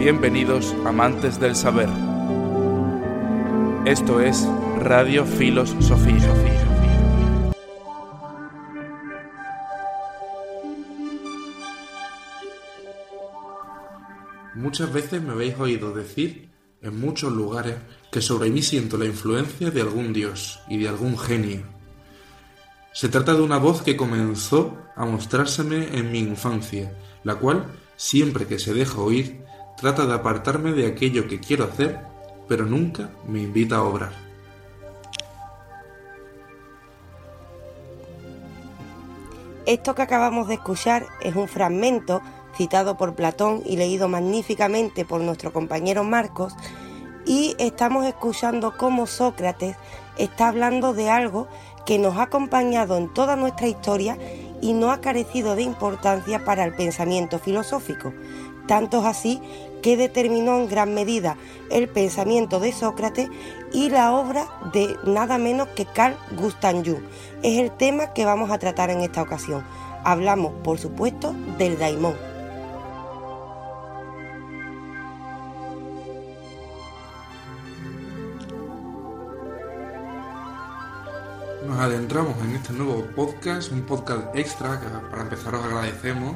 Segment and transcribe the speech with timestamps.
[0.00, 1.90] Bienvenidos amantes del saber.
[3.84, 4.46] Esto es
[4.78, 6.16] Radio Filos Sofía.
[14.54, 16.48] Muchas veces me habéis oído decir
[16.80, 17.74] en muchos lugares
[18.10, 21.62] que sobre mí siento la influencia de algún dios y de algún genio.
[22.94, 28.46] Se trata de una voz que comenzó a mostrárseme en mi infancia, la cual, siempre
[28.46, 29.49] que se deja oír,
[29.80, 32.00] trata de apartarme de aquello que quiero hacer,
[32.46, 34.12] pero nunca me invita a obrar.
[39.66, 42.20] Esto que acabamos de escuchar es un fragmento
[42.56, 46.54] citado por Platón y leído magníficamente por nuestro compañero Marcos,
[47.24, 49.76] y estamos escuchando cómo Sócrates
[50.18, 51.46] está hablando de algo
[51.86, 54.18] que nos ha acompañado en toda nuestra historia
[54.60, 58.12] y no ha carecido de importancia para el pensamiento filosófico.
[58.66, 59.40] Tanto es así
[59.82, 61.36] que determinó en gran medida
[61.70, 63.28] el pensamiento de Sócrates
[63.72, 67.02] y la obra de nada menos que Carl Gustav Jung.
[67.42, 69.64] Es el tema que vamos a tratar en esta ocasión.
[70.04, 72.14] Hablamos, por supuesto, del daimón.
[81.66, 86.34] Nos adentramos en este nuevo podcast, un podcast extra para empezar os agradecemos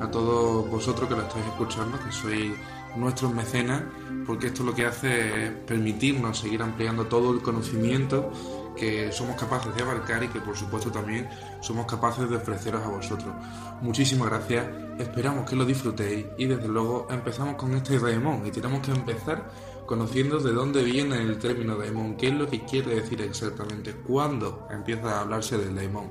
[0.00, 2.52] a todos vosotros que lo estáis escuchando, que sois
[2.96, 3.82] nuestros mecenas,
[4.26, 8.32] porque esto lo que hace es permitirnos seguir ampliando todo el conocimiento
[8.76, 11.28] que somos capaces de abarcar y que por supuesto también
[11.60, 13.34] somos capaces de ofreceros a vosotros.
[13.80, 14.66] Muchísimas gracias,
[14.98, 19.50] esperamos que lo disfrutéis y desde luego empezamos con este daemon y tenemos que empezar
[19.86, 24.66] conociendo de dónde viene el término daemon, qué es lo que quiere decir exactamente, cuándo
[24.70, 26.10] empieza a hablarse del daemon.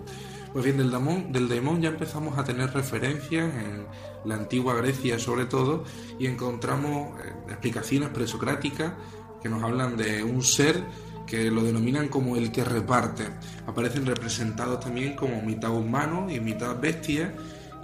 [0.56, 3.86] Pues bien, del daemon, del ya empezamos a tener referencias en
[4.24, 5.84] la antigua Grecia sobre todo
[6.18, 8.94] y encontramos eh, explicaciones presocráticas
[9.44, 10.82] que nos hablan de un ser
[11.28, 13.26] que lo denominan como el que reparte.
[13.68, 17.34] Aparecen representados también como mitad humano y mitad bestia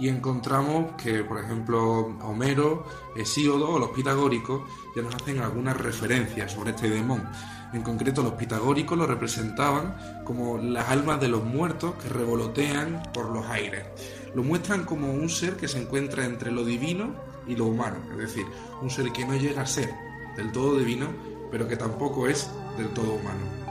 [0.02, 4.62] y encontramos que, por ejemplo, Homero, Hesíodo o los pitagóricos
[4.96, 7.28] ya nos hacen algunas referencias sobre este demonio.
[7.72, 13.30] En concreto, los pitagóricos lo representaban como las almas de los muertos que revolotean por
[13.30, 13.84] los aires.
[14.34, 17.14] Lo muestran como un ser que se encuentra entre lo divino
[17.46, 18.46] y lo humano, es decir,
[18.82, 19.88] un ser que no llega a ser
[20.36, 21.06] del todo divino,
[21.48, 23.61] pero que tampoco es del todo humano.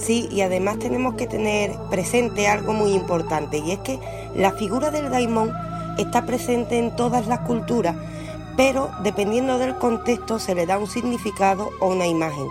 [0.00, 3.98] Sí, y además tenemos que tener presente algo muy importante, y es que
[4.34, 5.52] la figura del daimón
[5.98, 7.94] está presente en todas las culturas,
[8.56, 12.46] pero dependiendo del contexto se le da un significado o una imagen.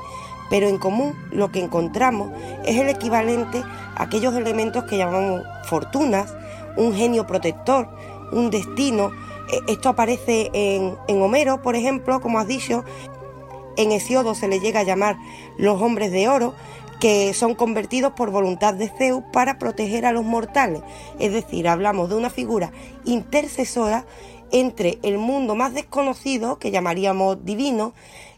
[0.50, 2.32] Pero en común lo que encontramos
[2.66, 3.64] es el equivalente
[3.96, 6.34] a aquellos elementos que llamamos fortunas,
[6.78, 7.90] un genio protector,
[8.32, 9.12] un destino.
[9.52, 12.84] E, esto aparece en, en Homero, por ejemplo, como has dicho.
[13.78, 15.18] En Hesiodo se le llega a llamar
[15.58, 16.54] los hombres de oro,
[17.00, 20.82] que son convertidos por voluntad de Zeus para proteger a los mortales.
[21.20, 22.72] Es decir, hablamos de una figura
[23.06, 24.06] intercesora
[24.52, 27.94] entre el mundo más desconocido, que llamaríamos divino,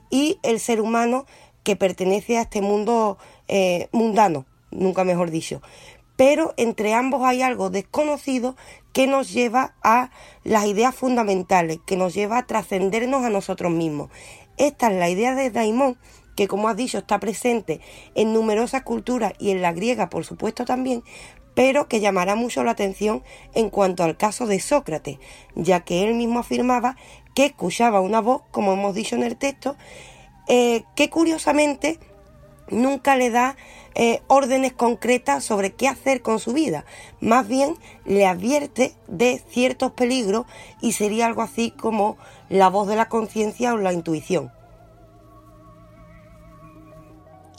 [0.10, 1.26] y el ser humano
[1.64, 3.18] que pertenece a este mundo
[3.48, 5.62] eh, mundano, nunca mejor dicho.
[6.16, 8.56] Pero entre ambos hay algo desconocido
[8.94, 10.12] que nos lleva a
[10.44, 14.10] las ideas fundamentales, que nos lleva a trascendernos a nosotros mismos.
[14.58, 15.98] Esta es la idea de Daimon
[16.36, 17.82] que como has dicho está presente
[18.16, 21.04] en numerosas culturas y en la griega por supuesto también,
[21.54, 23.24] pero que llamará mucho la atención
[23.54, 25.18] en cuanto al caso de Sócrates,
[25.56, 26.96] ya que él mismo afirmaba
[27.36, 29.76] que escuchaba una voz, como hemos dicho en el texto,
[30.48, 32.00] eh, que curiosamente
[32.70, 33.56] nunca le da
[33.94, 36.86] eh, órdenes concretas sobre qué hacer con su vida,
[37.20, 37.76] más bien
[38.06, 40.46] le advierte de ciertos peligros
[40.82, 42.18] y sería algo así como
[42.48, 44.52] la voz de la conciencia o la intuición.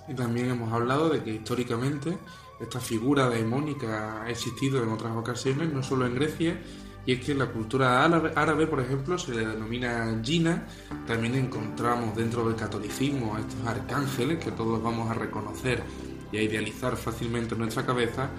[0.08, 2.18] Y también hemos hablado de que históricamente
[2.60, 6.60] esta figura daimónica ha existido en otras ocasiones, no solo en Grecia,
[7.04, 10.66] Y es que en la cultura árabe, por ejemplo, se le denomina Gina.
[11.06, 15.82] También encontramos dentro del catolicismo a estos arcángeles que todos vamos a reconocer
[16.30, 18.30] y a idealizar fácilmente en nuestra cabeza.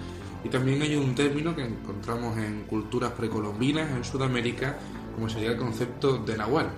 [0.42, 4.78] Y también hay un término que encontramos en culturas precolombinas en Sudamérica,
[5.14, 6.70] como sería el concepto de nahual.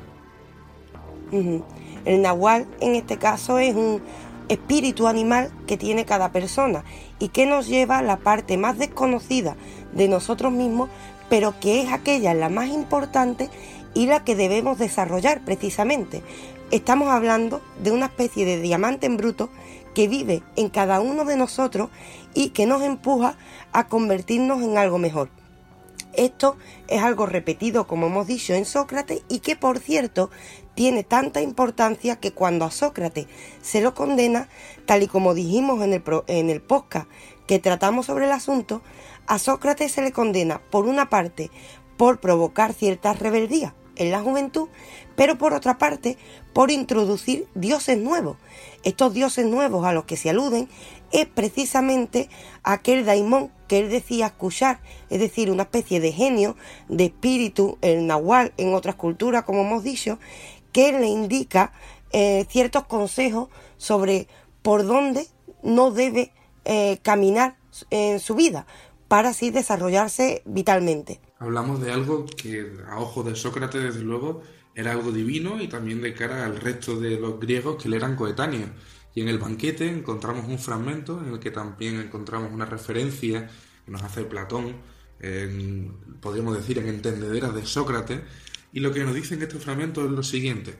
[2.05, 4.01] El nahual en este caso es un
[4.49, 6.85] espíritu animal que tiene cada persona
[7.19, 9.57] y que nos lleva a la parte más desconocida
[9.93, 10.89] de nosotros mismos,
[11.29, 13.51] pero que es aquella la más importante
[13.95, 16.23] y la que debemos desarrollar precisamente.
[16.71, 19.51] Estamos hablando de una especie de diamante en bruto
[19.95, 21.89] que vive en cada uno de nosotros
[22.35, 23.37] y que nos empuja
[23.73, 25.31] a convertirnos en algo mejor.
[26.17, 26.57] Esto
[26.89, 30.31] es algo repetido, como hemos dicho, en Sócrates y que, por cierto,
[30.75, 33.27] tiene tanta importancia que cuando a Sócrates
[33.63, 34.49] se lo condena,
[34.87, 37.09] tal y como dijimos en el, en el podcast
[37.47, 38.83] que tratamos sobre el asunto,
[39.27, 41.51] a Sócrates se le condena, por una parte,
[41.97, 44.69] por provocar ciertas rebeldías en la juventud,
[45.15, 46.17] pero por otra parte,
[46.53, 48.37] por introducir dioses nuevos.
[48.83, 50.69] Estos dioses nuevos a los que se aluden
[51.13, 52.29] es precisamente
[52.63, 56.57] aquel daimón que él decía escuchar, es decir, una especie de genio,
[56.89, 60.19] de espíritu, el nahual en otras culturas, como hemos dicho,
[60.73, 61.73] que le indica
[62.13, 64.29] eh, ciertos consejos sobre
[64.63, 65.27] por dónde
[65.63, 66.33] no debe
[66.65, 67.57] eh, caminar
[67.91, 68.67] en su vida
[69.09, 71.21] para así desarrollarse vitalmente.
[71.39, 74.43] Hablamos de algo que a ojos de Sócrates, desde luego,
[74.75, 78.17] era algo divino y también de cara al resto de los griegos que le eran
[78.17, 78.71] coetáneos.
[79.15, 83.49] Y en el banquete encontramos un fragmento en el que también encontramos una referencia
[83.85, 84.77] que nos hace Platón,
[86.21, 88.21] podríamos decir, en entendederas de Sócrates,
[88.73, 90.75] y lo que nos dice en este fragmento es lo siguiente.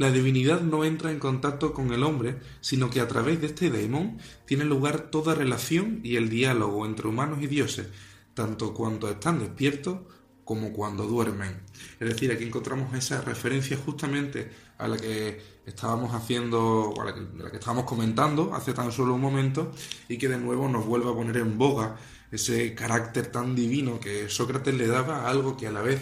[0.00, 3.68] La divinidad no entra en contacto con el hombre, sino que a través de este
[3.68, 4.16] daemon
[4.46, 7.88] tiene lugar toda relación y el diálogo entre humanos y dioses,
[8.32, 9.98] tanto cuando están despiertos
[10.42, 11.60] como cuando duermen.
[12.00, 17.50] Es decir, aquí encontramos esa referencia justamente a la que estábamos haciendo, a que, la
[17.50, 19.70] que estábamos comentando hace tan solo un momento
[20.08, 21.98] y que de nuevo nos vuelve a poner en boga
[22.32, 26.00] ese carácter tan divino que Sócrates le daba a algo que a la vez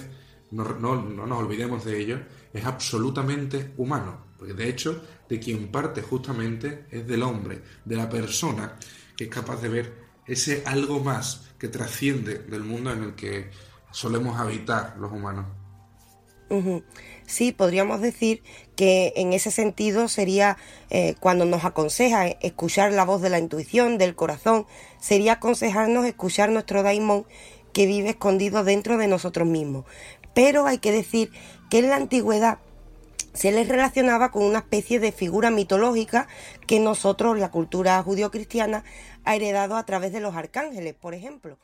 [0.51, 2.21] no, nos olvidemos de ello,
[2.53, 8.09] es absolutamente humano, porque de hecho de quien parte justamente es del hombre, de la
[8.09, 8.77] persona
[9.17, 13.51] que es capaz de ver ese algo más que trasciende del mundo en el que
[13.91, 15.47] solemos habitar los humanos.
[17.27, 18.43] Sí, podríamos decir
[18.75, 20.57] que en ese sentido sería
[20.89, 24.67] eh, cuando nos aconseja escuchar la voz de la intuición, del corazón,
[24.99, 27.27] sería aconsejarnos escuchar nuestro daimon
[27.73, 29.85] que vive escondido dentro de nosotros mismos.
[30.35, 31.31] Pero hay que decir
[31.71, 32.59] que en la antigüedad
[33.35, 36.29] se les relacionaba con una especie de figura mitológica
[36.67, 38.85] que nosotros, la cultura judío-cristiana,
[39.25, 41.59] ha heredado a través de los arcángeles, por ejemplo.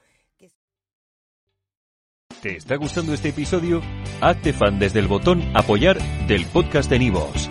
[2.43, 3.81] ¿Te está gustando este episodio?
[4.21, 7.51] Hazte fan desde el botón apoyar del podcast de Nivos.